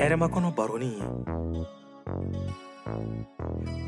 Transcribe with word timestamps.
Hɛrɛma 0.00 0.26
kɔnɔ 0.32 0.50
baronin 0.56 1.00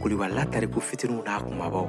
Kulibala 0.01 0.43
tariku 0.53 0.81
fitininw 0.81 1.23
n'a 1.25 1.37
kumabaw 1.41 1.89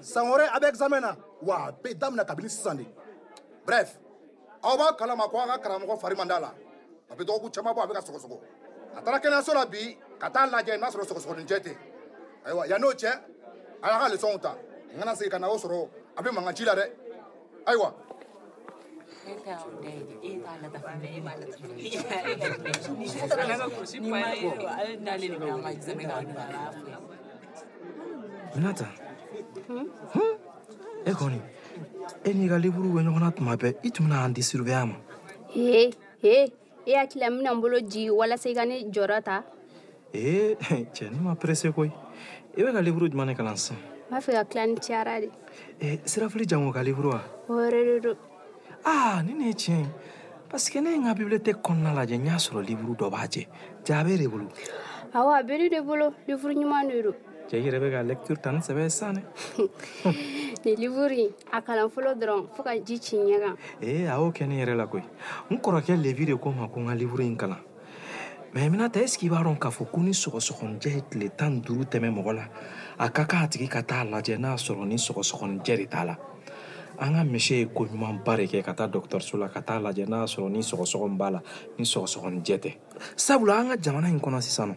san 0.00 0.26
wɛrɛ 0.26 0.46
a 0.52 0.60
bɛ 0.60 0.68
examen 0.68 1.00
na 1.00 1.16
wa 1.42 1.66
a 1.68 1.72
bɛ 1.72 1.94
daminɛ 1.98 2.24
kabini 2.26 2.48
sisan 2.50 2.76
de 2.76 2.86
bref 3.66 3.98
aw 4.62 4.76
b'a 4.76 4.96
kalama 4.96 5.28
ko 5.28 5.38
an 5.40 5.48
ka 5.48 5.58
karamɔgɔ 5.58 5.98
fari 6.00 6.16
man 6.16 6.28
d'a 6.28 6.40
la 6.40 6.54
a 7.10 7.14
bɛ 7.16 7.24
dɔgɔkun 7.24 7.50
caman 7.52 7.74
bɔ 7.74 7.82
a 7.82 7.86
bɛ 7.88 7.92
ka 7.94 8.00
sɔgɔsɔgɔ 8.00 8.38
a 8.96 9.00
taara 9.02 9.18
kɛnɛyaso 9.20 9.54
la 9.54 9.66
bi 9.66 9.98
ka 10.18 10.28
taa 10.30 10.46
lajɛ 10.48 10.76
n'a 10.78 10.90
sɔrɔ 10.90 11.04
sɔgɔsɔgɔninjɛ 11.08 11.60
tɛ 11.64 11.76
ayiwa 12.46 12.66
yann'o 12.68 12.92
cɛ 12.92 13.08
a 13.82 13.88
y'a 13.90 13.98
ka 13.98 14.08
lesɔnw 14.08 14.40
ta 14.42 14.54
n 14.94 14.98
kana 14.98 15.12
segin 15.16 15.30
ka 15.30 15.38
na 15.38 15.48
o 15.48 15.56
sɔrɔ 15.56 15.88
a 16.16 16.22
bɛ 16.22 16.30
mankan 16.30 16.54
ci 16.56 16.64
la 16.64 16.74
dɛ 16.74 16.92
ayiwa 17.66 17.94
e 19.26 19.28
Nata 28.60 28.88
e 31.04 31.12
koni 31.14 31.40
e 32.24 32.32
n'i 32.34 32.46
ka 32.48 32.58
liburu 32.60 32.92
bɛ 33.00 33.00
ɲɔgɔn 33.06 33.20
na 33.24 33.30
tuma 33.32 33.56
bɛɛ 33.56 33.72
i 33.84 33.90
tun 33.90 34.06
bɛna 34.06 34.24
an 34.26 34.32
di 34.34 34.42
surubiya 34.42 34.84
he 35.48 35.90
he 36.20 36.52
e 36.84 36.92
hakili 36.92 37.24
eh, 37.24 37.28
eh, 37.28 37.28
ah, 37.28 37.30
la 37.30 37.30
n 37.30 37.36
bɛna 37.40 37.52
n 37.56 37.60
bolo 37.60 37.80
jigin 37.80 38.12
walasa 38.12 38.50
i 38.50 38.54
ka 38.54 38.64
ne 38.68 38.84
jɔrɔ 38.92 39.16
ma 41.22 41.34
perese 41.36 41.72
koyi 41.72 41.88
i 42.52 42.60
bɛ 42.60 42.72
ka 42.74 42.80
liburu 42.84 43.08
jumɛn 43.08 43.32
ne 43.32 43.34
kalan 43.34 43.56
sisan 43.56 43.78
n 43.80 44.10
b'a 44.12 44.20
fɛ 44.20 44.30
ka 44.36 44.44
tila 44.44 44.66
ni 44.66 44.74
cayara 44.76 45.20
de 45.80 46.44
jango 46.44 46.70
ka 46.72 46.82
liburu 46.84 47.16
wa 47.16 47.20
hore 47.48 47.70
de 47.72 48.00
do 48.00 48.14
ni 49.24 49.32
ne 49.40 49.44
ye 49.48 49.54
tiɲɛ 49.54 49.80
ye 50.74 50.80
ne 50.84 50.90
ye 50.92 50.96
n 51.00 51.04
ka 51.08 51.14
bibiliyotɛki 51.16 51.62
kɔnɔna 51.64 51.96
lajɛ 51.96 52.16
n 52.20 52.28
sɔrɔ 52.28 52.60
liburu 52.68 52.92
dɔ 52.92 53.08
b'a 53.08 53.24
jɛ 53.24 53.48
ja 53.88 54.00
a 54.00 54.04
bɛ 54.04 54.18
de 55.48 55.68
de 55.70 55.80
bolo 55.80 56.12
liburu 56.28 56.52
ɲuman 56.60 56.88
de 56.92 57.00
cɛ 57.50 57.58
yɛrɛ 57.64 57.78
bɛ 57.82 57.88
ka 57.90 58.00
lɛktiri 58.06 58.40
tani 58.40 58.60
sɛbɛ 58.62 58.88
san 58.88 59.14
dɛ 59.16 59.22
ni 60.64 60.76
livuri 60.76 61.34
a 61.50 61.60
kalan 61.62 61.90
fɔlɔ 61.90 62.14
dɔrɔn 62.14 62.46
fɔɔ 62.54 62.62
ka 62.62 62.72
ji 62.78 62.96
ci 63.00 63.16
ɲɛ 63.16 63.38
kan 63.42 63.56
ee 63.82 64.06
a 64.06 64.14
y'o 64.22 64.30
kɛ 64.30 64.46
ne 64.46 64.54
yɛrɛ 64.62 64.74
la 64.76 64.86
koyi 64.86 65.02
n 65.50 65.56
kɔrɔkɛ 65.58 66.00
levi 66.00 66.26
de 66.26 66.36
ko 66.36 66.52
ma 66.52 66.68
ko 66.68 66.78
n 66.78 66.86
ka 66.86 66.94
livuri 66.94 67.26
n 67.26 67.34
kalan 67.36 67.58
mɛ 68.54 68.70
mina 68.70 68.88
ta 68.88 69.00
eski 69.00 69.28
b'a 69.28 69.42
dɔn 69.42 69.58
k'a 69.58 69.70
fɔ 69.74 69.84
ko 69.90 69.98
ni 70.00 70.12
sɔgɔsɔgɔnijɛ 70.12 70.94
ye 70.94 71.02
tile 71.10 71.28
tan 71.36 71.60
duru 71.60 71.82
tɛmɛ 71.84 72.08
mɔgɔ 72.14 72.32
la 72.36 72.46
a 73.04 73.10
ka 73.10 73.24
kan 73.26 73.42
a 73.44 73.48
tigi 73.48 73.66
ka 73.68 73.82
taa 73.82 74.04
lajɛ 74.04 74.38
n'a 74.38 74.54
sɔrɔ 74.54 74.86
ni 74.86 74.94
sɔgɔsɔgɔnijɛ 74.94 75.76
de 75.76 75.86
t'a 75.86 76.04
la 76.06 76.14
an 77.00 77.14
ka 77.16 77.24
misi 77.24 77.54
ye 77.54 77.64
koɲumanba 77.66 78.36
de 78.36 78.44
kɛ 78.46 78.60
ka 78.62 78.72
taa 78.76 78.86
dɔgɔtɔrɔso 78.92 79.38
la 79.40 79.48
ka 79.48 79.60
taa 79.62 79.80
lajɛ 79.80 80.04
n'a 80.06 80.26
sɔrɔ 80.28 80.50
ni 80.52 80.60
sɔgɔsɔgɔni 80.60 81.16
b'a 81.16 81.30
la 81.32 81.40
ni 81.78 81.84
sɔgɔsɔgɔnijɛ 81.84 82.56
tɛ 82.60 82.70
sabula 83.16 83.58
an 83.60 83.68
ka 83.68 83.76
jamana 83.78 84.08
in 84.08 84.20
kɔnɔ 84.20 84.42
sisan 84.44 84.76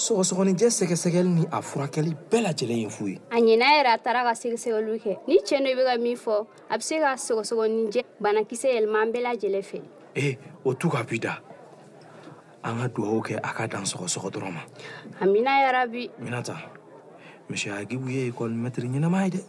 sɔgɔsɔgɔnijɛ 0.00 0.66
sɛgɛsɛgɛli 0.72 1.28
ni 1.28 1.44
a 1.52 1.60
furakɛli 1.60 2.16
bɛɛ 2.30 2.40
lajɛlen 2.48 2.78
ye 2.82 2.88
fu 2.88 3.06
ye 3.08 3.20
a 3.30 3.36
ɲɛna 3.36 3.66
yɛrɛ 3.84 3.94
a 3.94 3.98
taara 3.98 4.22
ka 4.24 4.32
sɛgɛsɛgɛliw 4.32 5.02
kɛ 5.04 5.18
ni 5.28 5.38
cɛɛ 5.40 5.60
dɔ 5.60 5.76
be 5.76 5.84
ka 5.84 5.96
min 6.00 6.16
fɔ 6.16 6.46
a 6.70 6.78
be 6.78 6.82
se 6.84 6.98
ka 6.98 7.14
sɔgɔsɔgɔnijɛ 7.14 8.02
banakisɛ 8.18 8.68
yɛlɛma 8.72 9.02
an 9.02 9.12
bɛɛ 9.12 9.22
lajɛlen 9.22 9.62
fɛ 9.70 9.82
ee 10.16 10.28
eh, 10.32 10.36
o 10.64 10.72
tu 10.72 10.88
ka 10.88 11.02
bi 11.02 11.18
da 11.18 11.36
an 12.64 12.78
ka 12.80 12.88
dugawu 12.88 13.20
kɛ 13.22 13.36
a 13.42 13.52
ka 13.52 13.66
dan 13.66 13.82
sɔgɔsɔgɔ 13.84 14.30
dɔrɔn 14.32 14.52
ma 14.54 14.62
amina 15.20 15.60
yarabi 15.68 16.10
minata 16.18 16.56
misiya 17.50 17.84
gibu 17.84 18.08
ye 18.08 18.30
ekɔli 18.32 18.56
mɛtiri 18.56 18.88
ɲɛnama 18.88 19.24
ye 19.26 19.30
dɛ 19.38 19.44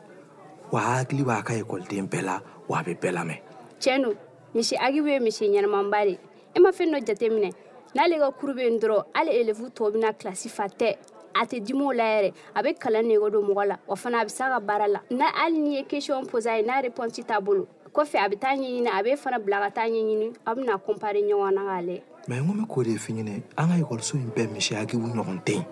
wa 0.72 0.82
hakili 0.82 1.24
b'a 1.26 1.42
ka 1.44 1.54
ekɔliden 1.54 2.08
bɛɛ 2.10 2.22
la 2.22 2.42
wa 2.68 2.80
a 2.80 2.84
bɛ 2.84 2.94
bɛɛ 3.02 3.12
lamɛn 3.14 3.40
tiɲɛ 3.82 3.98
don 4.02 4.16
misi 4.54 4.76
agi 4.78 5.02
be 5.04 5.20
misi 5.20 5.50
ɲɛnamanba 5.50 6.04
de 6.06 6.12
i 6.14 6.18
e 6.54 6.60
ma 6.60 6.70
fɛn 6.70 6.94
dɔ 6.94 7.02
jate 7.08 7.26
minɛ 7.32 7.52
n'ale 7.96 8.20
ka 8.20 8.32
kuru 8.32 8.54
be 8.54 8.68
n 8.70 8.78
dɔrɔ 8.80 9.04
hali 9.16 9.32
elefu 9.34 9.70
tɔ 9.74 9.94
bena 9.94 10.14
kilasi 10.14 10.50
fa 10.50 10.66
tɛ 10.70 10.96
a 11.36 11.46
tɛ 11.46 11.60
dimiw 11.66 11.92
la 11.96 12.04
yɛrɛ 12.04 12.34
a 12.56 12.64
be 12.64 12.74
kalan 12.74 13.06
nege 13.08 13.32
don 13.32 13.44
mɔgɔ 13.46 13.68
la 13.68 13.78
wa 13.88 13.96
fana 13.96 14.20
a 14.20 14.24
be 14.26 14.30
sa 14.30 14.46
ka 14.50 14.60
baara 14.60 14.88
la 14.88 15.00
na 15.10 15.32
hali 15.34 15.60
ni 15.60 15.76
ye 15.78 15.84
kesiɔn 15.86 16.28
posa 16.30 16.56
ye 16.58 16.64
n'a 16.64 16.82
reponsi 16.84 17.26
t'a 17.26 17.42
bolo 17.42 17.68
kɔfɛ 17.92 18.18
a 18.26 18.30
be 18.30 18.36
taa 18.36 18.56
ɲɛɲini 18.56 18.90
a 18.92 19.02
be 19.04 19.12
fana 19.16 19.40
bila 19.44 19.58
ka 19.72 19.82
taa 19.82 19.90
ɲɛɲini 19.90 20.36
a 20.46 20.54
bena 20.56 20.78
kompare 20.78 21.16
ɲɔgɔn 21.24 21.54
na 21.54 21.62
k'ale 21.66 22.02
ma 22.28 22.36
n 22.36 22.46
kome 22.46 22.66
k'o 22.68 22.84
de 22.84 22.96
fi 22.98 23.14
ɲinɛ 23.14 23.42
an 23.58 23.70
ka 23.70 23.76
ekɔliso 23.88 24.16
ɲi 24.18 24.30
bɛɛ 24.36 24.52
misi 24.54 24.76
agibu 24.76 25.08
ɲɔgɔn 25.12 25.44
ten 25.44 25.66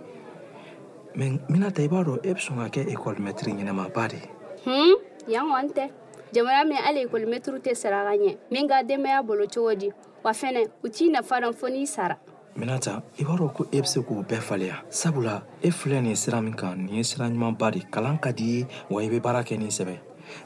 ma 1.14 1.26
minata 1.50 1.84
i 1.84 1.88
b'a 1.88 2.02
dɔ 2.04 2.18
e 2.26 2.34
be 2.34 2.40
sɔn 2.40 2.58
ka 2.74 2.80
kɛ 2.82 2.96
ekɔlimɛtiri 2.98 3.54
ɲɛnɛmaba 3.54 4.10
de 4.10 4.22
hun 4.66 4.74
hmm? 4.74 5.32
yan 5.32 5.46
kɔni 5.46 5.70
tɛ 5.76 5.86
jamana 6.34 6.64
min 6.66 6.78
hali 6.82 7.00
ekolimɛtiriw 7.06 7.60
tɛ 7.62 7.74
sara 7.76 8.04
ka 8.08 8.14
ɲɛ 8.18 8.32
min 8.52 8.68
ka 8.68 8.84
denbaya 8.84 9.24
bolo 9.24 9.46
cogo 9.48 9.76
di 9.76 9.90
wa 10.24 10.32
fɛnɛ 10.32 10.66
u 10.84 10.90
t'i 10.90 11.10
nafa 11.12 11.42
dɔn 11.42 11.54
fɔɔ 11.54 11.70
n'i 11.70 11.86
sara 11.86 12.18
minata 12.58 13.04
i 13.20 13.24
b'a 13.24 13.36
dɔn 13.38 13.54
ko 13.54 13.68
e 13.72 13.82
be 13.82 13.88
se 13.88 14.00
k'o 14.02 14.24
bɛɛ 14.26 14.42
faleya 14.42 14.84
sabula 14.90 15.44
e 15.62 15.70
filɛ 15.70 16.02
nin 16.02 16.16
sira 16.16 16.42
min 16.42 16.54
kan 16.56 16.76
nin 16.86 16.96
ye 16.96 17.04
sira 17.04 17.30
ɲumanba 17.30 17.72
de 17.72 17.80
kalan 17.94 18.18
ka 18.20 18.32
di 18.32 18.60
ye 18.60 18.68
wa 18.90 19.02
i 19.02 19.10
be 19.10 19.20
baara 19.20 19.42
kɛ 19.44 19.58
nin 19.60 19.70
sɛbɛ 19.70 19.98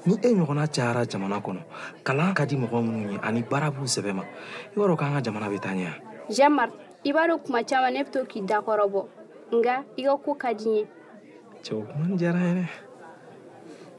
ni 0.05 0.13
e 0.13 0.27
ɲɔgɔnna 0.35 0.67
cayara 0.67 1.05
jamana 1.07 1.39
kɔnɔ 1.39 1.61
kalan 2.03 2.33
ka 2.35 2.45
di 2.45 2.57
mɔgɔ 2.57 2.81
minnu 2.83 3.11
ye 3.13 3.19
ani 3.23 3.43
baara 3.43 3.71
b'u 3.71 3.85
sɛbɛ 3.87 4.13
ma 4.15 4.23
i 4.71 4.75
b'a 4.75 4.87
dɔn 4.87 4.97
k'an 4.99 5.13
ka 5.15 5.21
jamana 5.21 5.49
be 5.49 5.59
ta 5.59 5.69
ɲɛ 5.69 5.93
janmar 6.29 6.69
i 7.05 7.11
b'a 7.11 7.23
dɔn 7.29 7.39
kuma 7.45 7.63
caaman 7.63 7.93
ne 7.93 8.03
be 8.03 8.09
to 8.11 8.19
k'i 8.27 8.41
dakɔrɔbɔ 8.43 9.05
nga 9.55 9.83
i 9.97 10.03
ka 10.03 10.17
ko 10.17 10.33
ka 10.35 10.51
di 10.53 10.69
ye 10.83 10.87
cɛw 11.63 11.79
kumani 11.87 12.17
jara 12.17 12.39
ye 12.39 12.53
dɛ 12.59 12.67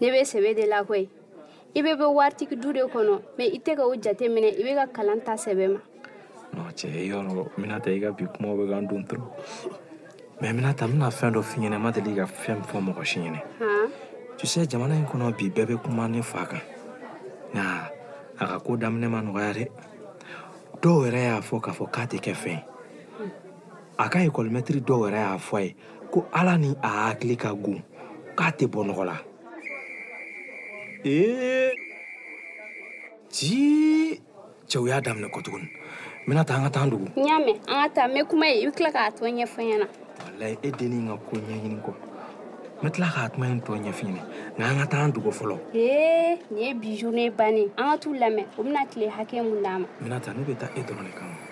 Nebe 0.03 0.21
sebe 0.27 0.51
de 0.53 0.67
la 0.69 0.83
kwe. 0.85 1.09
Ibebe 1.75 2.05
watik 2.05 2.59
dure 2.61 2.83
kono, 2.93 3.23
me 3.39 3.45
ite 3.57 3.73
ka 3.79 3.85
ou 3.87 3.95
jate 4.03 4.27
mene 4.29 4.51
ibe 4.51 4.75
ka 4.81 4.87
kalanta 4.93 5.37
sebe 5.39 5.67
ma. 5.69 5.79
Non, 6.55 6.65
no 6.67 6.71
che, 6.75 6.89
yon 6.91 7.33
lo, 7.33 7.51
minata 7.57 7.89
yi 7.91 8.01
ga 8.01 8.11
bi 8.11 8.27
koumowe 8.27 8.67
gandoun 8.67 9.05
tro. 9.07 9.31
Me 10.41 10.53
minata 10.53 10.89
mna 10.89 11.09
fen 11.13 11.33
do 11.33 11.41
finyene, 11.41 11.79
mateli 11.79 12.11
yi 12.11 12.17
ga 12.17 12.27
fen 12.27 12.63
foun 12.63 12.83
mwen 12.83 12.95
kwa 12.97 13.05
shinyene. 13.05 13.43
Tu 14.37 14.47
se, 14.47 14.67
jamanan 14.67 14.99
yi 15.05 15.07
kono 15.07 15.31
bi 15.39 15.51
bebe 15.51 15.77
kouman 15.79 16.15
yi 16.17 16.23
faka. 16.23 16.59
Na, 17.55 17.87
akakou 18.41 18.77
damne 18.77 19.07
man 19.09 19.29
ware, 19.33 19.71
do 20.81 20.99
we 21.01 21.11
re 21.11 21.27
a 21.29 21.41
fwa 21.41 21.61
ka 21.63 21.73
fwa 21.73 21.87
kate 21.93 22.19
ke 22.19 22.35
fwen. 22.35 22.59
Aka 23.99 24.19
yi 24.25 24.31
kol 24.35 24.51
metri 24.51 24.81
do 24.81 24.99
we 25.05 25.13
re 25.13 25.23
a 25.23 25.39
fwa 25.39 25.61
yi, 25.63 25.77
kou 26.11 26.27
alani 26.33 26.75
a 26.83 27.09
akli 27.13 27.37
ka 27.39 27.55
goun, 27.55 27.85
kate 28.35 28.67
bon 28.67 28.91
wola. 28.91 29.23
Eee, 31.05 31.73
ti, 33.29 34.23
chou 34.69 34.87
yadam 34.87 35.19
nekotoun. 35.21 35.67
Minata, 36.27 36.55
angata 36.55 36.81
andougo? 36.81 37.09
Nyame, 37.17 37.59
angata, 37.67 38.07
me 38.09 38.23
koume, 38.25 38.47
yu 38.63 38.71
klak 38.73 38.95
atwa 38.97 39.31
nye 39.33 39.47
fwenye 39.47 39.79
na. 39.79 39.87
Olay, 40.35 40.57
e 40.63 40.71
deni 40.71 40.97
nga 41.03 41.17
kwenye 41.17 41.55
yin 41.63 41.81
kou. 41.83 41.95
Met 42.83 42.99
lak 42.99 43.17
atwa 43.19 43.49
yon 43.49 43.61
to 43.61 43.77
nye 43.77 43.93
fwenye, 43.93 44.23
nga 44.57 44.65
angata 44.69 44.99
andougo 45.03 45.31
folo. 45.33 45.57
Eee, 45.75 46.39
nye 46.55 46.75
bijou 46.75 47.11
ne 47.11 47.31
bani, 47.31 47.69
angatou 47.77 48.15
lame, 48.15 48.47
omnatle 48.59 49.09
hake 49.09 49.43
moun 49.43 49.63
dame. 49.63 49.87
Minata, 50.01 50.33
noube 50.33 50.55
ta 50.55 50.67
edononek 50.77 51.19
anou. 51.23 51.52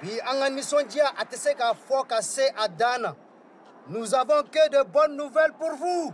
Puis 0.00 0.18
en 0.26 0.50
nisondia 0.50 1.04
a 1.18 1.24
tessé 1.26 1.52
ka 1.54 1.74
fo 1.74 2.02
ka 2.04 2.22
se 2.22 2.40
à 2.56 2.66
Nous 3.88 4.14
avons 4.14 4.42
que 4.44 4.68
de 4.70 4.82
bonnes 4.84 5.16
nouvelles 5.16 5.52
pour 5.52 5.72
vous. 5.74 6.12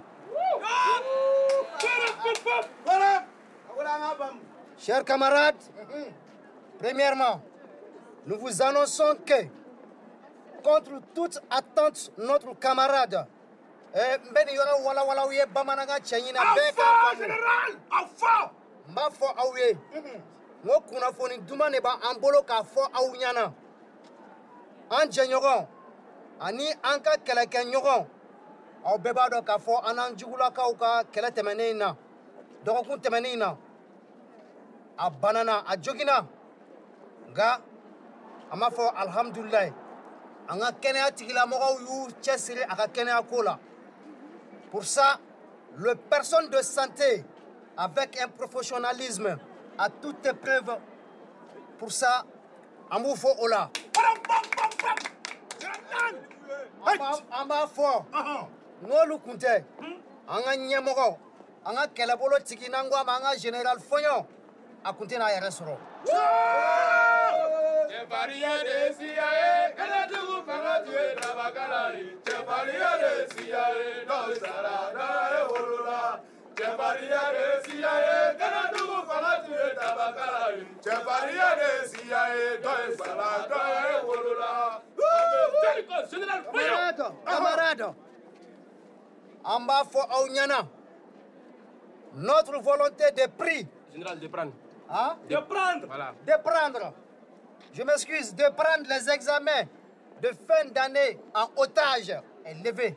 Chers 4.79 5.05
camarades, 5.05 5.55
premièrement, 6.79 7.41
nous 8.27 8.39
vous 8.39 8.61
annonçons 8.63 9.17
que, 9.25 9.45
contre 10.65 10.91
toute 11.15 11.39
attente, 11.51 12.11
notre 12.19 12.55
camarade, 12.59 13.25
eh, 13.95 14.19
Mbeni 14.31 14.55
yora 14.55 14.77
wala 14.83 15.05
wala 15.05 15.27
ouye 15.27 15.45
bamanaga 15.47 15.99
chenyina 16.05 16.41
beka 16.55 16.73
famu. 16.83 17.21
général, 17.21 17.73
enfant. 17.93 18.51
Mba 18.89 19.09
fo 19.11 19.27
aouye. 19.27 19.79
Mm-hmm. 19.95 20.67
Ngo 20.67 20.81
kuna 20.81 21.13
fo 21.13 21.29
ni 21.29 21.39
duma 21.39 21.69
ba 21.83 21.97
ambolo 22.11 22.43
ka 22.43 22.63
fo 22.65 22.81
aounyana 22.93 23.53
an 24.91 25.09
jɛɲɔgɔn 25.11 25.67
ani 26.41 26.67
an 26.85 27.01
ka 27.03 27.17
kɛlɛkɛɲɔgɔn 27.25 28.07
aw 28.85 28.99
bɛɛ 28.99 29.15
b'a 29.17 29.29
dɔn 29.31 29.45
k'a 29.45 29.59
fɔ 29.59 29.81
an 29.89 29.97
n'an 29.97 30.17
jugulakaw 30.17 30.75
ka 30.79 31.03
kɛlɛ 31.13 31.31
tɛmɛnen 31.35 31.77
na 31.77 31.95
dɔgɔkun 32.65 33.01
tɛmɛnen 33.03 33.39
na 33.39 33.57
a 34.99 35.11
banana 35.11 35.65
a 35.69 35.77
jogina 35.77 36.27
nka 37.29 37.61
an 38.53 38.59
m'a 38.61 38.71
fɔ 38.71 38.93
alihamudulilayi 38.95 39.73
an 40.49 40.59
ka 40.61 40.71
kɛnɛya 40.83 41.11
tigilamɔgɔw 41.15 41.81
y'u 41.81 42.07
cɛsiri 42.23 42.63
a 42.65 42.77
ka 42.77 42.87
kɛnɛya 42.87 43.27
ko 43.29 43.43
la 43.43 43.59
pour 44.71 44.85
ça 44.85 45.19
le 45.79 45.95
personne 45.97 46.49
de 46.49 46.59
santé 46.63 47.25
avec 47.77 48.21
un 48.23 48.29
professionnalisme 48.29 49.39
à 49.79 49.89
toute 49.91 50.23
épreuve 50.25 50.79
pour 51.79 51.91
ça 51.93 52.25
an 52.91 53.03
b'u 53.03 53.15
fɔ 53.15 53.29
o 53.41 53.49
la 53.49 53.71
an 57.31 57.49
b'a 57.49 57.67
fɔ 57.67 58.05
n'olu 58.83 59.19
kun 59.25 59.39
tɛ 59.39 59.65
hmm? 59.79 60.03
an 60.29 60.43
ka 60.43 60.53
ɲɛmɔgɔ 60.55 61.17
an 61.67 61.75
ka 61.75 61.87
kɛlɛbolo 61.95 62.39
tigi 62.47 62.69
n'an 62.69 62.89
ko 62.91 62.97
a 63.01 63.05
ma 63.05 63.17
an 63.17 63.23
ka 63.23 63.35
general 63.37 63.77
fɔɲɔ 63.79 64.27
a 64.85 64.93
kun 64.93 65.09
tɛna 65.09 65.25
a 65.25 65.33
yɛrɛ 65.35 65.51
sɔrɔ 65.51 65.77
cɛfarinya 67.91 68.63
de 68.63 68.77
ye 68.79 68.95
siya 68.95 69.29
ye 69.41 69.75
kɛlɛtigiw 69.75 70.47
fanga 70.47 70.85
tun 70.85 70.95
ye 70.95 71.15
dabakala 71.21 71.93
ye 71.93 72.17
cɛfarinya 72.25 72.93
de 73.01 73.09
ye 73.17 73.27
siya 73.35 73.69
ye 73.79 74.05
dɔw 74.07 74.39
sara 74.39 74.93
dɔ 74.95 75.11
ye 75.35 75.43
wolola 75.53 76.21
camarade 76.57 77.11
notre 92.17 92.59
volonté 92.61 93.11
de 93.13 93.27
prix. 93.37 93.67
général 93.93 94.19
de 94.19 94.27
prendre. 94.29 94.53
Hein? 94.91 95.17
De 95.29 95.37
prendre. 95.37 95.87
De 96.25 96.43
prendre. 96.43 96.93
Je 97.75 97.83
m'excuse, 97.83 98.35
de 98.35 98.45
prendre 98.57 98.89
les 98.89 99.11
examens 99.11 99.65
de 100.23 100.29
fin 100.49 100.65
d'année 100.71 101.21
en 101.35 101.45
otage 101.61 102.09
est 102.47 102.55
levée. 102.65 102.97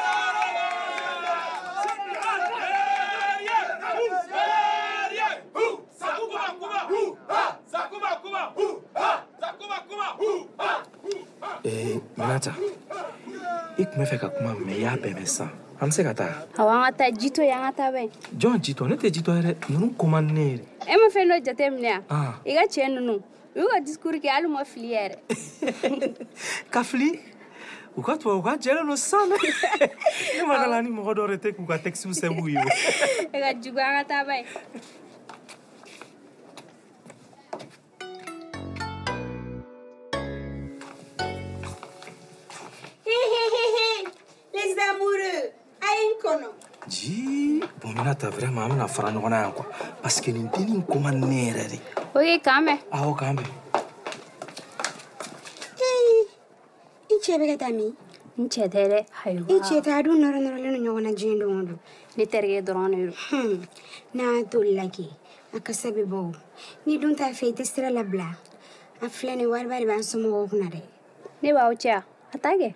minata 12.17 12.53
i 13.77 13.83
kun 13.85 14.03
bɛ 14.03 14.05
fɛ 14.11 14.17
ka 14.21 14.29
kuma 14.29 14.51
mɛ 14.65 14.73
y'a 14.83 14.93
bɛɛ 14.95 15.13
mɛ 15.15 15.25
sisan 15.27 15.49
an 15.79 15.87
be 15.87 15.91
se 15.91 16.03
ka 16.03 16.13
taa 16.13 16.45
awa 16.59 16.75
an 16.75 16.81
ka 16.83 16.91
ta 16.97 17.03
jito 17.11 17.41
ye 17.43 17.51
an 17.51 17.63
ka 17.71 17.71
ta 17.71 17.85
bɛ 17.91 18.09
jɔn 18.37 18.59
jitɔ 18.63 18.87
ne 18.87 18.95
tɛ 18.95 19.09
jitɔ 19.15 19.31
yɛrɛ 19.39 19.69
nunu 19.69 19.89
komanne 19.97 20.43
yɛrɛ 20.51 20.65
e 20.87 20.95
ma 21.01 21.07
fɛn 21.09 21.27
dɔ 21.31 21.37
jate 21.45 21.65
minɛ 21.73 21.91
a 21.91 22.01
ah. 22.09 22.39
i 22.45 22.49
e 22.51 22.55
ka 22.55 22.63
cɛɛ 22.65 22.87
nunu 22.95 23.13
u 23.55 23.59
y' 23.63 23.67
ka 23.71 23.77
diskur 23.87 24.15
kɛ 24.21 24.27
hali 24.29 24.47
ma 24.47 24.63
fili 24.63 24.93
yɛrɛ 24.93 26.27
ka 26.71 26.83
fili 26.83 27.19
u 27.97 28.01
ka 28.01 28.15
tuwa 28.17 28.37
u 28.37 28.41
ka 28.41 28.53
jɛlen 28.57 28.87
lo 28.87 28.95
san 28.95 29.29
ne 29.29 29.35
ma 30.47 30.57
dala 30.61 30.81
ni 30.83 30.89
mɔgɔ 30.89 31.11
dɔ 31.17 31.27
re 31.29 31.37
tɛ 31.37 31.55
k'u 31.57 31.67
ka 31.67 31.77
tɛkisiw 31.77 32.13
sɛbuu 32.13 32.49
ye 32.49 32.59
e 33.31 33.37
ka 33.41 33.51
jugu 33.61 33.79
an 33.79 34.01
ka 34.01 34.03
ta 34.07 34.19
bɛ 34.29 34.45
namoro 44.91 45.51
a 45.81 45.87
ye 45.95 46.03
n 46.09 46.13
kɔnɔ 46.21 46.47
ji 46.87 47.61
bominata 47.79 48.27
vraiment 48.29 48.63
an 48.63 48.69
bena 48.75 48.87
fara 48.87 49.07
ɲɔgɔn 49.09 49.29
na 49.29 49.41
yan 49.43 49.53
kuwa 49.53 49.65
parce 50.03 50.21
que 50.21 50.31
nin 50.33 50.49
denin 50.51 50.83
koma 50.83 51.11
ne 51.11 51.47
yɛrɛ 51.51 51.69
de 51.71 51.79
ok 52.15 52.43
k'an 52.43 52.65
bɛn 52.67 52.79
awɔ 52.91 53.13
k'an 53.17 53.35
bɛn 53.37 53.49
i 57.09 57.15
cɛ 57.23 57.33
bɛ 57.37 57.47
ka 57.51 57.57
taa 57.57 57.71
min 57.71 57.95
n 58.39 58.49
cɛ 58.51 58.67
tɛ 58.69 58.87
dɛ 58.91 58.99
i 59.25 59.59
cɛ 59.59 59.81
tɛ 59.81 59.99
a 59.99 60.03
dun 60.03 60.19
nɔrɔnɔrɔlen 60.19 60.81
no 60.83 60.91
ɲɔgɔn 60.99 61.03
na 61.03 61.09
diɲɛ 61.11 61.37
don 61.39 61.57
o 61.61 61.65
don 61.65 61.79
ne 62.17 62.25
terikɛ 62.25 62.61
dɔrɔn 62.61 62.91
de 62.91 63.07
do 63.07 63.67
n'a 64.13 64.43
tolila 64.51 64.83
kɛ 64.91 65.05
a 65.53 65.59
kasa 65.61 65.89
bɛ 65.91 66.03
bɔ 66.05 66.17
o 66.29 66.31
ni 66.85 66.97
dun 66.97 67.15
t'a 67.15 67.31
fɛ 67.31 67.47
i 67.47 67.51
tɛ 67.53 67.65
sira 67.65 67.87
labila 67.89 68.35
a 69.01 69.05
filɛ 69.07 69.37
ni 69.37 69.45
wariba 69.45 69.79
de 69.79 69.85
b'an 69.85 70.03
somɔgɔw 70.03 70.49
kunna 70.51 70.69
dɛ 70.75 70.81
ne 71.43 71.53
b'aw 71.53 71.73
cɛ 71.79 72.03
a 72.33 72.37
t'a 72.37 72.55
kɛ 72.59 72.73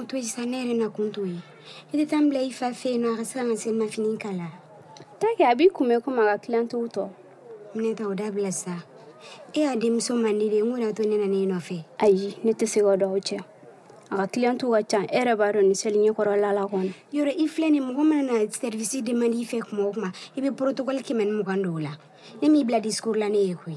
otoezisanere 0.00 0.72
nakuntu 0.80 1.20
ye 1.32 1.38
i 1.92 1.96
tɛ 1.98 2.04
tan 2.10 2.30
bila 2.30 2.40
i 2.42 2.50
fa 2.58 2.68
fe 2.74 2.88
yen 2.94 3.02
nɔ 3.02 3.08
a 3.14 3.16
ka 3.18 3.24
se 3.28 3.38
ka 3.38 4.16
kala 4.22 4.46
ta 5.20 5.26
a 5.50 5.54
b'i 5.58 5.66
kunbɛ 5.74 5.96
ka 6.04 6.38
kilantigiw 6.42 6.86
tɔ 6.94 7.04
minɛta 7.74 8.06
o 8.06 8.14
dabila 8.14 8.52
sa 8.54 8.86
e 9.52 9.60
y'a 9.62 9.74
denmuso 9.76 10.14
mandi 10.14 10.48
de 10.48 10.62
n 10.62 10.94
to 10.94 11.02
ne 11.02 11.18
na 11.18 11.26
ne 11.26 11.46
nɔfɛ 11.50 11.78
ayi 11.98 12.38
ne 12.46 12.52
tɛ 12.54 12.66
se 12.66 12.80
ka 12.80 12.94
dɔ 12.94 13.06
aw 13.06 13.16
a 13.16 14.18
ka 14.18 14.26
kilantiw 14.30 14.70
ka 14.72 14.80
ca 14.86 15.00
e 15.04 15.10
yɛrɛ 15.18 15.34
b'a 15.36 15.46
dɔn 15.52 15.66
ni 15.66 15.74
seli 15.74 15.98
ɲɛkɔrɔla 16.06 16.54
la 16.54 16.62
kɔni 16.70 16.92
yɔrɔ 17.12 17.34
i 17.36 17.46
filɛ 17.48 17.68
ni 17.70 17.80
mɔgɔ 17.80 18.02
mana 18.06 18.22
na 18.22 18.46
sɛrivisi 18.46 19.02
demandi 19.02 19.42
i 19.50 19.60
kuma 19.60 19.86
o 19.88 19.92
kuma 19.92 20.12
i 20.36 20.40
be 20.40 20.48
protokɔli 20.50 21.02
kɛmɛ 21.02 21.26
ni 21.26 21.32
mugan 21.32 21.60
ne 22.40 22.48
m'i 22.48 22.64
bila 22.64 22.80
discour 22.80 23.16
la 23.16 23.28
ne 23.28 23.42
ye 23.42 23.54
koyi 23.54 23.76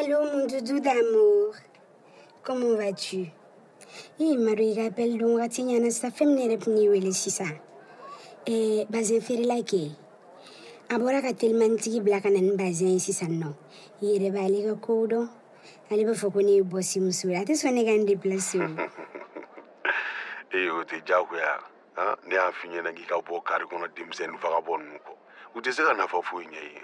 Allô, 0.00 0.22
mon 0.24 0.46
doudou 0.48 0.80
d'amour. 0.80 1.52
Comment 2.42 2.72
vas-tu? 2.74 3.28
Hii 4.18 4.38
maroiga 4.38 4.88
bello 4.96 5.26
wagati 5.36 5.60
ɲana 5.62 5.90
sisan 5.90 6.10
fɛn 6.10 6.28
min 6.32 6.36
ne 6.48 6.56
yɛrɛ 6.56 6.68
ni 6.74 6.88
wele 6.88 7.10
sisan 7.12 7.54
eh, 8.46 8.84
bazin 8.88 9.20
feerela 9.20 9.56
ke 9.68 9.92
a 10.88 10.96
bɔra 10.98 11.20
ka 11.20 11.34
telman 11.36 11.76
bila 12.04 12.20
ka 12.20 12.30
na 12.30 12.40
ni 12.40 12.56
bazin 12.56 12.88
ye 12.96 12.98
sisan 12.98 13.32
nɔ 13.44 13.50
i 14.02 14.06
yɛrɛ 14.12 14.30
b'ale 14.34 14.58
ka 14.68 14.74
kow 14.86 15.04
dɔn 15.06 15.28
ale 15.90 16.04
b'a 16.04 16.14
fɔ 16.16 16.32
ko 16.32 16.40
ne 16.40 16.52
ye 16.52 16.62
bɔsi 16.62 17.00
muso 17.04 17.28
ye 17.28 17.36
a 17.36 17.44
tɛ 17.44 17.52
sɔn 17.52 17.72
ne 17.74 17.84
ka 17.84 17.92
n 17.92 18.06
deplase 18.08 18.54
o 18.56 18.68
ee 20.58 20.68
o 20.70 20.80
tɛ 20.88 20.98
diyagoya 21.04 21.52
ne 22.24 22.34
y'a 22.34 22.52
fi 22.52 22.68
ɲɛna 22.68 22.96
k'i 22.96 23.04
ka 23.06 23.20
bɔ 23.20 23.44
kari 23.44 23.64
kɔnɔ 23.66 23.88
denmisɛnnin 23.94 24.40
faga 24.40 24.60
bɔ 24.66 24.80
ninnu 24.80 24.98
kɔ 25.54 25.72
se 25.74 25.82
ka 25.84 25.92
nafa 25.92 26.22
foyi 26.28 26.46
ɲɛ 26.54 26.62
ye 26.72 26.80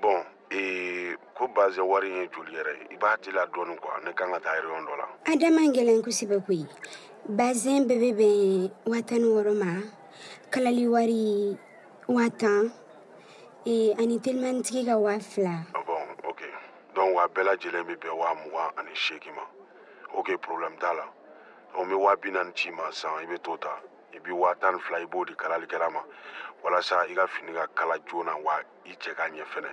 bɔn 0.00 0.24
ee 0.50 1.16
ko 1.36 1.46
baze 1.54 1.80
wari 1.82 2.08
ye 2.14 2.28
joli 2.32 2.54
yɛrɛ 2.56 2.72
i 2.90 2.96
b'a 2.96 3.16
tila 3.20 3.42
dɔɔni 3.52 3.76
kuwa 3.80 4.00
ne 4.04 4.12
kan 4.12 4.30
ka 4.32 4.38
taa 4.40 4.54
yɛrɛyɔn 4.60 4.86
dɔ 4.86 4.96
la 4.98 5.06
adama 5.26 5.62
gɛlɛn 5.74 6.02
kosɛbɛ 6.04 6.46
koyi 6.46 6.66
bazɛn 7.38 7.84
bɛɛ 7.88 7.98
bɛ 7.98 8.10
bɛn 8.18 8.70
waa 8.86 9.02
tan 9.02 9.18
ni 9.22 9.28
wɔrɔ 9.28 9.54
ma 9.58 9.82
kalali 10.50 10.86
wari 10.88 11.58
waa 12.06 12.30
tan 12.30 12.72
e, 13.64 13.92
ani 13.98 14.18
telimanitigi 14.20 14.86
ka 14.86 14.96
waa 14.98 15.18
fila 15.18 15.66
ah 15.74 15.82
bɔn 15.82 16.28
ok 16.30 16.40
donc 16.94 17.16
waa 17.16 17.26
bɛɛ 17.28 17.44
lajɛlen 17.50 17.82
bɛ 17.90 17.96
bɛn 17.98 18.16
waa 18.16 18.34
mugan 18.34 18.70
ani 18.78 18.94
seegi 18.94 19.30
ma 19.34 19.42
ok 20.14 20.36
problème 20.38 20.78
t'a 20.80 20.94
la 20.94 21.04
donc 21.74 21.84
n 21.86 21.90
bɛ 21.90 21.98
waa 22.00 22.16
bi 22.16 22.30
naani 22.30 22.54
ci 22.54 22.70
ma 22.70 22.90
san 22.92 23.18
i 23.18 23.26
bɛ 23.26 23.42
t'o 23.42 23.56
ta 23.58 23.80
i 24.14 24.18
bi 24.20 24.30
waa 24.32 24.54
tan 24.54 24.74
ni 24.76 24.80
fila 24.80 24.98
i 25.02 25.06
b'o 25.06 25.24
di 25.26 25.34
kalalikɛla 25.34 25.90
ma 25.92 26.00
walasa 26.64 27.02
i 27.10 27.14
ka 27.14 27.26
fini 27.26 27.52
ka 27.52 27.66
kala 27.74 27.98
joona 28.06 28.36
wa 28.42 28.62
i 28.86 28.94
cɛ 28.96 29.14
ka 29.16 29.22
ɲɛ 29.28 29.44
fɛnɛ 29.44 29.72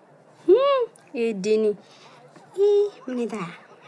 edeni 1.13 1.75
i 2.57 2.87
mneta 3.07 3.39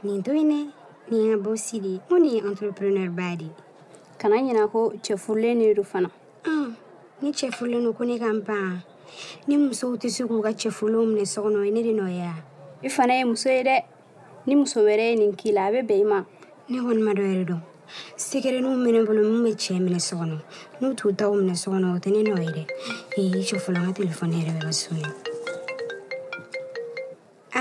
nin 0.03 0.21
to 0.23 0.33
ine 0.33 0.73
nin 1.09 1.31
a 1.33 1.37
bosi 1.37 1.79
di 1.79 2.01
ŋo 2.09 2.15
ni 2.19 2.35
entrepreneur 2.37 3.09
baa 3.15 3.35
di 3.39 3.47
kana 4.19 4.35
ɲina 4.43 4.67
ko 4.71 4.91
cɛfurule 5.05 5.55
ni 5.55 5.73
do 5.73 5.83
fana 5.83 6.11
ni 7.21 7.31
cɛfurule 7.31 7.79
no 7.81 7.93
ko 7.95 8.03
ne 8.03 8.19
kan 8.19 8.41
paa 8.43 8.83
ni 9.47 9.55
musow 9.55 9.95
tɛ 9.95 10.09
se 10.11 10.23
k'u 10.27 10.41
ka 10.43 10.49
cɛfurulew 10.51 11.07
minɛ 11.07 11.23
sɔgɔnɔ 11.23 11.63
ye 11.65 11.71
ne 11.71 11.81
de 11.83 11.93
nɔ 11.95 12.07
ya 12.11 12.33
i 12.83 12.89
fana 12.91 13.15
ye 13.15 13.23
muso 13.23 13.49
ye 13.49 13.63
dɛ 13.63 13.83
ni 14.45 14.55
muso 14.55 14.83
wɛrɛ 14.83 15.11
ye 15.11 15.15
nin 15.15 15.33
kila 15.35 15.67
a 15.67 15.71
be 15.71 15.79
bɛn 15.81 16.01
i 16.01 16.03
ma 16.03 16.19
ne 16.69 16.77
kɔnima 16.79 17.11
dɔ 17.15 17.23
yɛrɛ 17.23 17.45
dɔn 17.47 17.59
segɛrɛniw 18.19 18.75
minɛ 18.83 19.05
bolo 19.07 19.23
min 19.23 19.43
be 19.43 19.51
cɛɛ 19.55 19.79
minɛ 19.79 19.99
sɔgɔnɔ 20.07 20.37
n'u 20.81 20.91
t'u 20.99 21.15
taw 21.15 21.31
minɛ 21.35 21.55
sɔgɔnɔ 21.55 21.95
o 21.95 21.99
tɛ 22.03 22.09
ne 22.11 22.19
nɔ 22.27 22.35
ye 22.43 22.67
dɛ 23.15 23.39
i 23.39 23.43
cɛfurula 23.47 23.87
ka 23.87 23.91
telefɔni 24.03 24.43
yɛrɛ 24.43 24.59
bɛ 24.59 24.61
ka 24.67 24.71
sone 24.73 25.31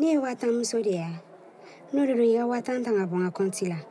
ne 0.00 0.06
ye 0.06 0.18
waa 0.18 0.32
muso 0.48 0.80
de 0.82 0.90
ya 0.96 1.08
n'o 1.92 2.06
de 2.08 2.14
don 2.16 2.24
i 2.24 2.32
ka 2.36 2.46
waa 2.48 2.62
tan 2.64 2.80
ka 2.82 2.90
bɔ 3.04 3.12
n 3.20 3.24
ka 3.28 3.30
kɔnti 3.36 3.64
la 3.68 3.84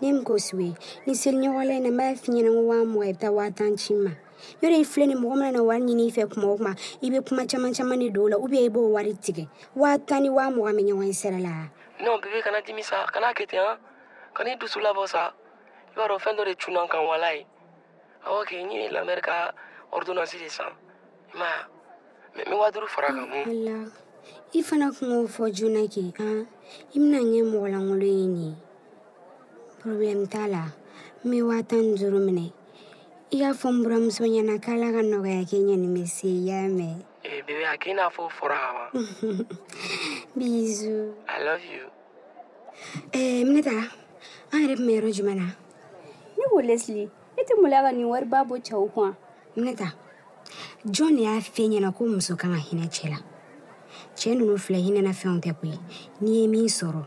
ne 0.00 0.08
min 0.12 0.24
ko 0.24 0.38
suwe 0.40 0.72
ni 1.04 1.12
seliɲɔgɔnla 1.12 1.74
in 1.76 1.82
na 1.84 1.90
n 1.92 1.96
b'a 1.96 2.16
fi 2.16 2.32
ɲɛna 2.32 2.50
ko 2.56 2.60
waa 2.72 2.84
mɔgɔ 2.88 3.04
i 3.04 3.12
bɛ 3.12 3.18
taa 3.20 3.32
waa 3.36 3.50
tan 3.52 3.76
ci 3.76 3.92
ma 3.92 4.16
yɔrɔ 4.64 4.76
i 4.80 4.84
filɛ 4.84 5.06
ni 5.08 5.14
mɔgɔ 5.14 5.36
mana 5.36 5.52
na 5.52 5.62
wari 5.62 5.82
ɲini 5.84 6.04
i 6.08 6.10
fɛ 6.10 6.24
kuma 6.32 6.48
o 6.48 6.56
kuma 6.56 6.72
i 6.72 7.06
bɛ 7.12 7.20
kuma 7.28 7.44
caman 7.46 7.74
caman 7.76 7.98
de 8.00 8.08
don 8.08 8.24
o 8.24 8.28
la 8.32 8.36
ubiyɛn 8.40 8.64
i 8.64 8.68
b'o 8.72 8.88
wari 8.96 9.12
tigɛ 9.12 9.44
waa 9.76 9.98
tan 9.98 10.22
ni 10.22 10.30
waa 10.30 10.48
mɔgɔ 10.48 10.72
mɛ 10.72 10.82
ɲɔgɔn 10.88 11.04
ye 11.04 11.42
la 11.44 11.68
non 12.00 12.20
bebe 12.22 12.40
kana 12.40 12.60
dimi 12.62 12.82
sa 12.82 13.04
kana 13.12 13.34
kɛ 13.36 13.46
ten 13.46 13.60
an 13.60 13.76
kan'i 14.34 14.56
dusu 14.56 14.80
labɔ 14.80 15.06
sa 15.08 15.28
i 15.92 15.94
b'a 15.96 16.08
dɔn 16.08 16.18
fɛn 16.18 16.34
dɔ 16.38 16.44
de 16.48 16.54
cunan 16.56 16.88
kan 16.88 17.04
wala 17.04 17.28
ye 17.34 17.44
awɔ 18.24 18.46
k'i 18.48 18.56
ɲini 18.64 18.88
lamɛri 18.90 19.20
ka 19.20 19.52
ordonansi 19.92 20.38
de 20.40 20.48
san 20.48 20.72
i 21.34 21.36
ma 21.36 21.44
ya 21.44 21.68
mɛ 22.36 22.40
n 22.40 22.50
bɛ 22.52 22.58
waa 22.58 22.70
duuru 22.70 22.88
fara 22.88 23.08
kan 23.08 23.28
mun 23.28 23.92
i 24.54 24.62
fana 24.62 24.86
kun 24.96 25.08
k'o 25.10 25.22
fɔ 25.34 25.44
joona 25.56 25.82
kɛ 25.92 26.00
han 26.18 26.38
i 26.94 26.98
bɛna 27.00 27.18
ɲɛ 27.30 27.40
mɔgɔ 27.52 27.68
ye 28.16 28.24
nin 28.34 28.54
porobilɛmu 29.78 30.26
t'a 30.32 30.42
la 30.54 30.62
n 31.24 31.30
bɛ 31.30 31.38
waa 31.48 31.62
tan 31.70 31.84
ni 31.94 32.20
minɛ 32.28 32.46
i 33.34 33.36
y'a 33.40 33.50
fɔ 33.60 33.68
n 33.74 33.82
buramuso 33.82 34.22
ɲɛna 34.32 34.54
k'ala 34.64 34.86
ka 34.94 35.00
nɔgɔya 35.12 35.42
kɛ 35.48 36.06
se 36.16 36.28
i 36.28 36.40
y'a 36.46 36.68
mɛn 36.78 36.94
bebe 37.46 37.64
a 37.64 37.74
n'a 37.94 38.06
fɔ 38.16 38.22
fɔra 38.38 38.56
ka 38.62 38.90
bizu 40.38 41.14
i 41.28 41.36
love 41.46 41.64
you 41.74 41.84
ɛɛ 43.10 43.44
minɛta 43.48 43.74
an 44.52 44.60
yɛrɛ 44.64 44.76
tun 44.76 44.86
bɛ 44.88 44.92
yɔrɔ 44.98 45.10
jumɛn 45.16 45.36
na 45.40 45.46
ne 46.38 46.44
ko 46.50 46.56
lesili 46.68 47.10
i 47.38 47.42
tɛ 47.48 47.54
maloya 47.62 47.82
ka 47.86 47.90
nin 47.90 48.06
wariba 48.12 48.40
bɔ 48.50 48.54
cɛw 48.66 48.82
kun 48.94 49.02
wa 49.02 49.08
minɛta 49.56 49.94
jɔn 50.86 51.16
de 51.16 51.22
y'a 51.26 51.38
f'e 51.40 51.66
ɲɛna 51.68 51.92
ko 51.96 52.06
muso 52.06 52.36
kan 52.36 52.52
ka 52.54 52.60
hinɛ 52.60 52.86
cɛ 52.86 53.10
la 53.10 53.18
cɛɛ 54.16 54.34
nunu 54.36 54.56
filɛ 54.64 54.78
hinɛnafɛnw 54.86 55.38
tɛ 55.44 55.50
koyi 55.58 55.76
ni 56.22 56.30
ye 56.40 56.46
min 56.48 56.68
sɔrɔ 56.68 57.02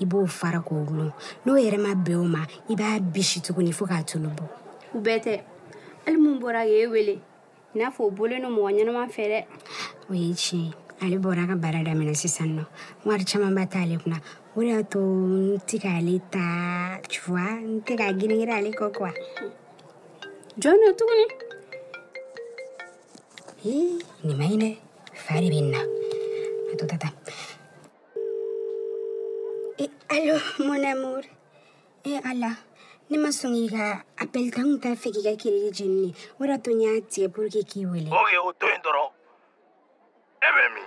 i 0.00 0.04
e 0.04 0.04
b'o 0.06 0.26
fara 0.28 0.60
k'o 0.66 0.76
lɔ 0.88 1.12
n'o 1.44 1.52
yɛrɛ 1.64 1.78
ma 1.84 1.92
bɛɛ 1.94 2.14
o 2.20 2.24
ma 2.24 2.42
i 2.68 2.74
b'a 2.76 3.00
bisi 3.12 3.40
tuguni 3.44 3.72
fɔɔ 3.72 3.88
k'a 3.90 4.00
tulu 4.06 4.28
bɔ 4.38 4.44
u 4.94 4.98
bɛɛ 5.00 5.18
tɛ 5.24 5.32
hali 6.06 6.16
mun 6.16 6.40
bɔra 6.40 6.62
k'e 6.68 6.86
wele 6.90 7.14
i 7.74 7.76
n'a 7.78 7.88
fɔ 7.94 8.00
o 8.00 8.10
bolen 8.10 8.40
nɔ 8.42 8.48
mɔgɔ 8.56 8.70
ɲɛnama 8.76 9.04
fɛ 9.14 9.24
dɛ 9.32 9.38
o 10.10 10.14
ye 10.14 10.32
tiɲɛ 10.32 10.72
ale 11.02 11.16
bɔra 11.18 11.48
ka 11.48 11.54
baara 11.56 11.84
daminɛ 11.84 12.14
sisan 12.16 12.50
nɔ 12.58 12.64
wari 13.04 13.24
caman 13.24 13.54
ba 13.54 13.66
t'ale 13.66 13.98
kunna 14.02 14.16
o 14.56 14.60
de 14.60 14.66
y'a 14.68 14.82
to 14.84 14.98
n 14.98 15.58
tɛ 15.68 15.76
k'ale 15.82 16.20
ta 16.30 17.00
cuwa 17.08 17.60
n 17.60 17.80
tɛ 17.84 17.96
ka 17.98 18.04
girinkirin 18.12 18.56
ale 18.56 18.70
kɔ 18.72 18.88
kuwa 18.96 19.12
jɔn 20.56 20.78
don 20.80 20.96
tuguni 20.96 21.26
ee 23.60 24.00
nin 24.24 24.36
ma 24.38 24.44
ɲi 24.48 24.56
dɛ 24.56 24.76
fa 25.12 25.36
de 25.38 25.50
bɛ 25.50 25.60
na 25.68 25.99
Attends, 26.72 26.94
attends. 26.94 27.14
Et 29.78 29.90
allô, 30.08 30.38
mon 30.60 30.80
amour. 30.86 31.22
E 32.04 32.20
alla. 32.24 32.54
ne 33.10 33.18
ma 33.18 33.32
sono 33.32 33.56
iga 33.56 34.04
appel 34.14 34.52
tan 34.54 34.78
ta 34.78 34.94
feki 34.94 35.20
ga 35.22 35.34
kiri 35.34 35.68
jinni. 35.74 36.14
Ora 36.38 36.58
to 36.58 36.70
nya 36.70 37.00
tie 37.10 37.26
purki 37.28 37.64
ki 37.66 37.86
wele. 37.86 38.06
Oh, 38.14 38.22
o 38.46 38.52
to 38.54 38.66
indoro. 38.70 39.10
Ebe 40.38 40.66
mi. 40.74 40.84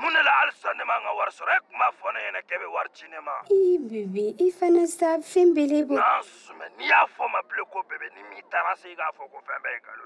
Munela 0.00 0.32
alsa 0.48 0.72
ne 0.72 0.80
ecco, 0.82 0.86
ma 0.86 0.96
nga 1.00 1.12
war 1.12 1.30
sore 1.30 1.60
kuma 1.68 1.92
fona 2.00 2.18
yana 2.24 2.40
kebe 2.48 2.64
war 2.72 2.88
chine 2.96 3.20
I 3.20 3.76
bibi, 3.78 4.34
i 4.40 4.50
fana 4.50 4.86
sa 4.88 5.20
fin 5.20 5.52
bele 5.52 5.84
bo. 5.84 5.94
Na 5.96 6.22
sume 6.24 6.64
ni 6.78 6.88
ya 6.88 7.04
fo 7.06 7.28
ma 7.28 7.42
bebe 7.44 8.08
ni 8.16 8.22
mi 8.32 8.40
tarase 8.48 8.88
iga 8.90 9.12
fo 9.12 9.28
fembe 9.28 9.70
galo. 9.84 10.04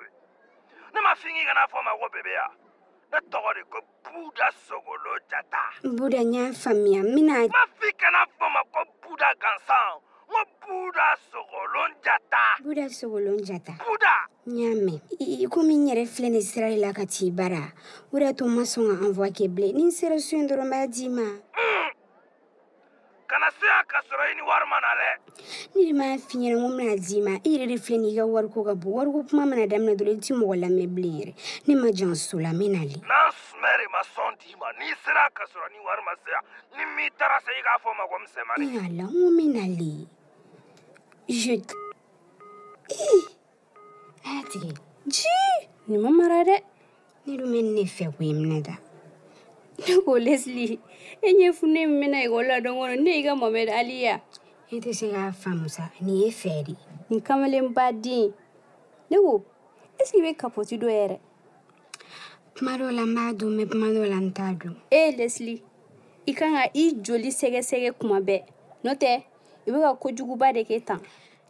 Ne 0.93 1.01
ma 1.01 1.15
fingi 1.15 1.45
ga 1.47 1.55
na 1.55 1.67
fo 1.69 1.81
ma 1.81 1.93
bebe 2.11 2.33
ya. 2.33 2.51
Ah. 2.51 2.68
ne 3.13 3.19
tɔgɔ 3.33 3.51
de 3.57 3.63
ko 3.73 3.79
buda 4.05 4.49
sogolo 4.67 5.13
jata 5.31 5.63
buda 5.97 6.21
n 6.25 6.33
y'a 6.35 6.45
faamuya 6.61 7.01
n 7.07 7.15
bena 7.15 7.35
ma 7.55 7.63
fi 7.81 7.89
kana 8.01 8.21
fɔ 8.37 8.47
ma 8.55 8.63
ko 8.73 8.81
buda 9.03 9.29
gansan 9.41 10.01
ko 10.29 10.41
buda 10.61 11.09
sogolon 11.33 11.91
jata 12.05 12.45
buda 12.65 12.87
sogolon 12.99 13.39
jata 13.49 13.73
buda 13.87 14.15
n 14.47 14.53
y'a 14.61 14.73
mɛn 14.87 14.99
komi 15.53 15.75
n 15.81 15.89
yɛrɛ 15.89 16.05
filɛ 16.05 16.29
ni 16.33 16.41
sira 16.45 16.69
de 16.71 16.77
la 16.77 16.93
ka 16.93 17.05
t'i 17.09 17.31
bara 17.33 17.73
o 18.13 18.19
de 18.21 18.25
y'a 18.29 18.33
to 18.37 18.45
n 18.45 18.53
ma 18.55 18.63
sɔn 18.69 18.93
ka 18.93 19.05
anvoa 19.09 19.29
kɛ 19.33 19.49
bilen 19.49 19.75
ni 19.77 19.85
n 19.89 19.91
sera 19.91 20.19
so 20.21 20.37
ye 20.37 20.45
dɔrɔn 20.45 20.69
b'a 20.69 20.81
di 20.93 21.09
ma 21.09 21.25
mm. 21.25 21.88
kana 23.31 23.47
se 23.61 23.67
a 23.69 23.85
ka 23.91 23.99
sɔrɔ 24.09 24.25
i 24.33 24.35
ni 24.39 24.43
wari 24.51 24.67
mana 24.73 24.89
m'a 25.99 26.09
fi 26.25 26.35
ɲɛna 26.43 26.61
ko 26.63 26.69
mina 26.77 26.95
d'i 27.05 27.19
ma 27.27 27.35
i 27.49 27.51
yɛrɛ 27.59 28.25
wariko 28.35 28.59
ka 28.67 28.75
bon 28.75 28.93
wariko 28.97 29.21
kuma 29.29 29.45
mana 29.51 29.67
daminɛ 29.73 29.95
dɔrɔn 30.01 30.21
ti 30.25 30.31
mɔgɔ 30.41 30.55
lamɛn 30.63 30.89
bilen 30.97 31.21
yɛrɛ 31.21 31.83
ma 31.83 31.91
jan 31.99 32.15
so 32.15 32.37
la 32.39 32.51
n 32.53 32.57
bɛ 32.59 32.67
na 32.75 32.81
le 32.89 32.97
n'an 32.97 33.31
sumɛre 33.37 33.87
ma 33.93 34.01
ma 34.61 34.69
n'i 34.79 34.91
sera 35.05 35.23
a 35.27 35.31
ka 35.37 35.45
ni 35.73 35.79
wari 35.87 36.03
ma 36.09 36.13
se 36.25 36.31
yan 36.31 36.45
ni 36.73 36.85
min 36.97 37.11
taara 37.19 37.39
se 37.45 37.51
i 37.53 37.63
k'a 37.63 37.77
ala 37.85 37.93
n 37.93 38.09
ko 38.09 39.13
n 39.37 39.67
je 41.29 41.51
a 44.25 44.33
y'a 44.33 44.43
tigɛ 44.53 44.77
ji 45.07 45.29
nin 45.87 46.01
ma 46.03 46.09
mara 46.11 46.45
dɛ 46.49 46.57
ne 47.27 47.37
dun 47.37 47.53
bɛ 47.53 47.63
ne 47.77 47.83
fɛ 47.85 48.07
ko 48.17 48.25
ye 48.25 48.33
minɛ 48.33 48.65
ta 48.65 48.75
Oh, 49.81 49.85
eh, 49.87 49.93
ne 49.95 50.01
ko 50.05 50.15
lesli 50.19 50.79
e 51.27 51.33
ɲɛ 51.39 51.47
funu 51.59 51.75
min 51.79 51.93
bena 52.01 52.19
ekɔli 52.27 52.49
la 52.53 52.59
don 52.65 52.77
kɔnɔ 52.81 52.97
ne 53.05 53.11
i 53.19 53.23
ka 53.27 53.33
mamɛd 53.43 53.69
aliya 53.81 54.15
e 54.71 54.77
tɛ 54.85 54.91
se 54.99 55.07
k'a 55.13 55.23
faamusa 55.43 55.85
ni 56.05 56.13
ye 56.25 56.29
fɛ 56.41 56.53
de 56.67 56.75
nin 57.09 57.21
kamalenba 57.27 57.85
den 58.05 58.33
ne 59.09 59.17
ko 59.25 59.33
eski 60.01 60.19
be 60.25 60.31
kapoti 60.41 60.77
dɔ 60.83 60.87
yɛrɛ 61.01 61.19
kuma 62.57 62.73
dɔ 62.81 62.87
la 62.97 63.03
n 63.05 63.11
b'a 63.17 63.25
dun 63.39 63.53
mɛ 63.59 63.65
kuma 63.71 63.87
dɔ 63.97 64.03
la 64.13 64.17
n 64.25 64.29
t'a 64.37 64.47
dun 64.61 64.75
e 64.91 64.97
eh, 65.01 65.11
lesli 65.19 65.55
i 66.27 66.33
kan 66.39 66.53
ka 66.57 66.63
i 66.83 66.95
joli 67.07 67.31
sɛgɛsɛgɛ 67.41 67.91
kuma 68.01 68.19
bɛɛ 68.29 68.41
n'o 68.85 68.93
tɛ 69.03 69.13
i 69.67 69.71
be 69.73 69.79
ka 69.87 69.93
kojuguba 70.03 70.49
de 70.55 70.61
kɛ 70.69 70.85
tan 70.89 71.01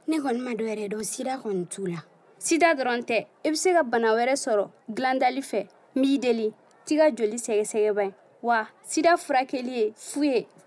ne 0.07 0.17
kɔni 0.23 0.41
ma 0.47 0.53
dɔ 0.59 0.65
yɛrɛ 0.71 0.87
dɔ 0.93 0.99
sida 1.13 1.35
kɔni 1.43 1.65
t'u 1.73 1.87
la 1.93 2.01
sida 2.47 2.69
dɔrɔn 2.79 3.01
tɛ 3.09 3.19
i 3.47 3.51
be 3.51 3.57
se 3.57 3.73
ka 3.73 3.83
bana 3.83 4.11
wɛrɛ 4.19 4.37
sɔrɔ 4.45 4.67
gilandali 4.95 5.41
fɛ 5.51 5.61
n 5.97 6.03
b'i 6.03 6.19
deli 6.19 6.49
tiga 6.88 7.11
joli 7.12 7.37
sɛgɛsɛgɛ 7.37 7.92
ba 7.95 8.02
ye 8.09 8.12
wa 8.42 8.59
sida 8.83 9.12
furakɛli 9.21 9.73
ye 9.78 9.85
fu 9.95 10.21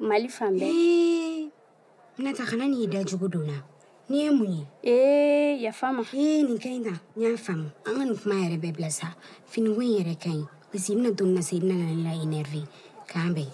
mali 0.05 0.29
fan 0.29 0.53
bɛɛ 0.53 1.49
minata 2.17 2.45
kana 2.45 2.67
n'i 2.67 2.85
da 2.85 3.01
don 3.03 3.49
ya 3.49 3.55
eh, 3.55 3.55
ya 3.55 3.55
ya 3.55 3.57
na 3.57 3.65
ni 4.09 4.23
ye 4.23 4.29
mun 4.31 4.51
ye 4.51 4.65
ee 4.83 5.55
yafa 5.65 5.91
ma 5.95 6.03
ee 6.13 6.43
nin 6.43 6.59
ka 6.59 6.69
ɲi 6.69 6.83
ta 6.83 6.93
y'a 7.17 7.33
faamu 7.37 7.65
an 7.85 7.93
ka 7.93 8.03
nin 8.05 8.15
kuma 8.17 8.35
yɛrɛ 8.35 8.59
bɛɛ 8.61 8.73
bila 8.75 8.89
sa 8.91 9.15
finiko 9.49 9.81
in 9.81 9.97
yɛrɛ 9.97 10.15
ka 10.21 10.29
ɲi 10.29 10.47
parce 10.71 10.85
que 10.87 10.93
i 10.93 10.95
bɛna 10.97 11.17
to 11.17 11.25
na 11.25 11.41
se 11.41 11.55
i 11.55 11.59
na 11.59 11.73
la 12.03 12.15
énerve 12.15 12.67
k'an 13.09 13.33
eh, 13.35 13.47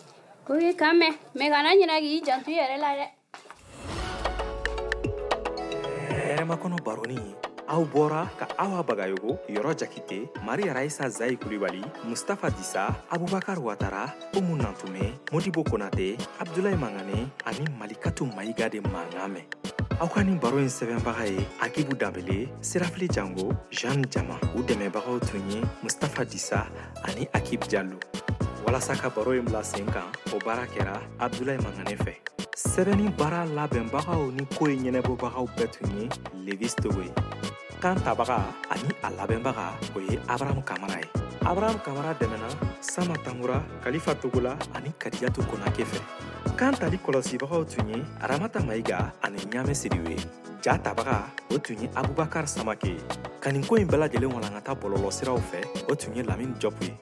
bɛn 0.46 0.56
oye 0.60 0.74
k'an 0.76 1.00
mɛn 1.00 1.16
mɛ 1.40 1.48
kana 1.48 1.72
ɲina 1.72 2.00
k'i 2.04 2.20
jantu 2.22 2.52
yɛrɛ 2.52 2.78
la 2.82 2.96
dɛ 2.98 3.08
baroni 6.84 7.36
aw 7.68 7.84
bɔra 7.84 8.24
ka 8.40 8.48
awa 8.58 8.80
bagayogo 8.84 9.36
yɔrɔ 9.52 9.72
jakite 9.80 10.18
maria 10.46 10.74
raisa 10.74 11.10
zayi 11.12 11.36
kulibali 11.36 11.84
mustafa 12.08 12.50
disa 12.50 12.96
abubakar 13.12 13.60
watara 13.60 14.16
umu 14.38 14.56
nantume 14.56 15.12
modibo 15.32 15.64
konate 15.68 16.16
abdulayi 16.40 16.78
mangane 16.80 17.28
ani 17.44 17.66
malikatu 17.80 18.24
mayiga 18.36 18.70
de 18.72 18.80
mankan 18.80 19.36
mɛn 19.36 19.46
aw 20.00 20.08
ka 20.08 20.24
ni 20.24 20.40
baro 20.40 20.58
in 20.60 20.72
sɛbɛnbaga 20.72 21.28
ye 21.28 21.44
akibu 21.60 21.94
danbele 22.00 22.48
sirafili 22.64 23.08
jango 23.12 23.52
jean 23.70 24.04
jama 24.10 24.40
u 24.56 24.64
dɛmɛbagaw 24.64 25.20
tun 25.28 25.44
ye 25.52 25.60
mustafa 25.84 26.24
disa 26.24 26.72
ani 27.04 27.26
akib 27.36 27.68
jalo 27.68 28.00
walasa 28.66 28.96
ka 28.96 29.10
baro 29.12 29.32
in 29.36 29.44
bila 29.44 29.62
sen 29.64 29.86
kan 29.92 30.08
o 30.34 30.40
baara 30.40 30.64
kɛra 30.72 30.96
abdulayi 31.20 31.60
mangane 31.60 32.00
fɛ 32.00 32.37
sɛbɛnni 32.58 33.14
baara 33.14 33.46
labɛnbagaw 33.46 34.34
ni 34.34 34.42
ko 34.58 34.66
ye 34.66 34.82
ɲɛnɛbɔbagaw 34.90 35.46
bɛɛ 35.46 35.68
tun 35.70 35.94
ye 36.02 36.08
levis 36.42 36.74
togo 36.74 37.02
ye 37.06 37.14
kan 37.80 37.94
tabaga 38.02 38.42
ani 38.74 38.90
a 39.06 39.12
labɛnbaga 39.14 39.66
o 39.96 40.00
ye 40.02 40.18
abrahamu 40.26 40.66
kamara 40.66 40.98
ye 40.98 41.10
abrahamu 41.46 41.78
kamara 41.86 42.18
dɛmɛna 42.18 42.50
sama 42.82 43.14
tankura 43.22 43.62
kalifa 43.86 44.16
togola 44.20 44.58
ani 44.74 44.90
kadijatu 44.98 45.46
konake 45.46 45.86
fɛ 45.86 46.02
kan 46.58 46.74
tali 46.74 46.98
kɔlɔsibagaw 46.98 47.62
tun 47.76 47.90
ye 47.94 48.02
aramata 48.26 48.58
mayiga 48.66 49.12
ani 49.22 49.38
ɲaamɛ 49.38 49.74
siriw 49.78 50.10
ye 50.10 50.18
ja 50.66 50.78
tabaga 50.80 51.30
o 51.54 51.60
tun 51.60 51.78
ye 51.80 51.88
abubakar 51.94 52.50
samake 52.50 52.86
ye 52.90 52.98
kaninko 53.40 53.78
ɲi 53.78 53.86
bɛɛlajɛlen 53.86 54.34
walankata 54.34 54.74
bɔlɔlɔsiraw 54.74 55.38
fɛ 55.38 55.62
o 55.88 55.94
tun 55.94 56.16
ye 56.16 56.24
lamin 56.24 56.56
jɔpu 56.58 56.82
ye 56.90 56.98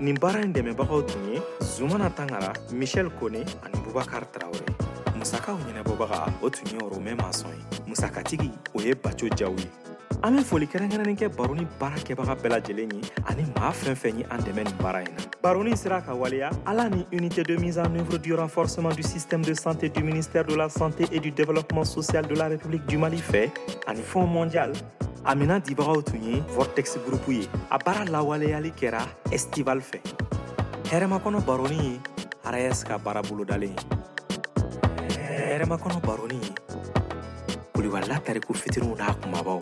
nin 0.00 0.16
baara 0.18 0.42
ɲi 0.42 0.52
dɛmɛbagaw 0.58 1.06
tun 1.06 1.22
ye 1.32 1.38
zumana 1.62 2.10
tangara 2.10 2.50
mishɛl 2.74 3.10
kone 3.20 3.46
ani 3.62 3.78
bubakar 3.86 4.26
tarawure 4.34 4.66
musakaw 5.28 5.58
ɲɛnabɔbaga 5.68 6.20
o 6.42 6.48
tun 6.48 6.66
ye 6.72 6.78
romɛ 6.78 7.12
masɔn 7.22 7.52
ye 7.72 7.78
musakatigi 7.86 8.50
o 8.74 8.80
ye 8.80 8.94
baco 8.94 9.28
jaw 9.36 9.52
ye 9.58 9.68
an 10.24 10.36
be 10.36 10.42
foli 10.42 10.64
kɛrɛnkɛrɛnnin 10.66 11.18
kɛ 11.20 11.36
baroni 11.36 11.66
baara 11.78 11.96
kɛbaga 12.00 12.34
bela 12.42 12.58
jeleni 12.62 12.96
ye 13.04 13.10
ani 13.28 13.44
maa 13.56 13.68
fɛn 13.70 13.92
fɛn 13.94 14.18
ye 14.20 14.24
an 14.30 14.40
dɛmɛ 14.40 14.64
nin 14.64 14.78
baara 14.80 15.02
ye 15.02 15.08
na 15.12 15.20
baroni 15.42 15.76
sera 15.76 16.00
ka 16.00 16.14
waleya 16.14 16.48
ala 16.66 16.88
ni 16.88 17.04
unité 17.12 17.42
de 17.44 17.56
mise 17.58 17.76
en 17.78 17.94
œuvre 17.98 18.16
du 18.16 18.32
renforcement 18.36 18.88
du 18.96 19.02
système 19.02 19.42
de 19.44 19.52
santé 19.52 19.90
du 19.92 20.00
ministère 20.02 20.46
de 20.46 20.54
la 20.56 20.70
santé 20.70 21.04
et 21.12 21.20
du 21.20 21.30
développement 21.30 21.84
social 21.84 22.26
de 22.26 22.34
la 22.34 22.46
république 22.48 22.86
du 22.86 22.96
mali 22.96 23.18
fɛ 23.18 23.50
ani 23.86 24.00
fond 24.00 24.26
mondial 24.26 24.72
a 25.26 25.34
mina 25.34 25.60
dibagaw 25.60 26.00
tun 26.06 26.22
ye 26.24 26.42
vortex 26.56 26.96
groupe 27.06 27.28
ye 27.28 27.46
a 27.70 27.76
baara 27.78 28.06
lawaleyali 28.06 28.70
kɛra 28.72 29.04
estival 29.30 29.80
fɛ 29.82 30.00
hɛrɛmakɔnɔ 30.84 31.44
baroni 31.44 31.76
ye 31.76 32.00
rs 32.70 32.82
ka 32.84 32.96
baara 32.96 33.20
bolodalen 33.20 33.72
ye 33.92 33.97
hɛrɛmakɔnɔ 35.58 36.00
baroni 36.06 36.36
ye 37.48 37.56
kulibali 37.74 38.06
n'a 38.06 38.22
tariku 38.26 38.54
fitininw 38.60 38.94
n'a 38.94 39.10
kumabaw 39.18 39.60